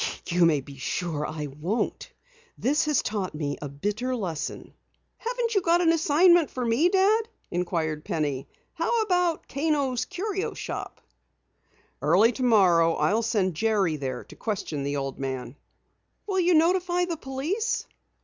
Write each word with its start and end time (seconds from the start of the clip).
"You 0.29 0.47
may 0.47 0.61
be 0.61 0.77
sure 0.79 1.27
I 1.27 1.45
won't. 1.45 2.11
This 2.57 2.85
has 2.85 3.03
taught 3.03 3.35
me 3.35 3.59
a 3.61 3.69
bitter 3.69 4.15
lesson." 4.15 4.73
"Haven't 5.17 5.53
you 5.53 5.61
an 5.67 5.91
assignment 5.91 6.49
for 6.49 6.65
me, 6.65 6.89
Dad?" 6.89 7.29
inquired 7.51 8.03
Penny. 8.03 8.47
"How 8.73 9.01
about 9.03 9.47
Kano's 9.47 10.05
Curio 10.05 10.55
Shop?" 10.55 11.01
"Early 12.01 12.31
tomorrow 12.31 12.95
I'll 12.95 13.21
send 13.21 13.53
Jerry 13.53 13.95
there 13.95 14.23
to 14.23 14.35
question 14.35 14.81
the 14.81 14.97
old 14.97 15.19
Jap." 15.19 15.53
"Will 16.25 16.39
you 16.39 16.55
notify 16.55 17.05
the 17.05 17.15
police?" 17.15 17.85